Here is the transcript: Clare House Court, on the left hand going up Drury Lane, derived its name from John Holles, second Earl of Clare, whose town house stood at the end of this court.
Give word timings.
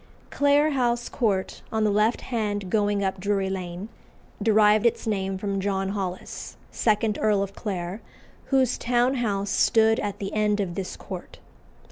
Clare 0.31 0.71
House 0.71 1.07
Court, 1.09 1.61
on 1.71 1.83
the 1.83 1.91
left 1.91 2.21
hand 2.21 2.71
going 2.71 3.03
up 3.03 3.19
Drury 3.19 3.51
Lane, 3.51 3.87
derived 4.41 4.83
its 4.87 5.05
name 5.05 5.37
from 5.37 5.59
John 5.59 5.89
Holles, 5.89 6.57
second 6.71 7.19
Earl 7.21 7.43
of 7.43 7.53
Clare, 7.53 8.01
whose 8.45 8.79
town 8.79 9.13
house 9.17 9.51
stood 9.51 9.99
at 9.99 10.17
the 10.17 10.33
end 10.33 10.59
of 10.59 10.73
this 10.73 10.97
court. 10.97 11.37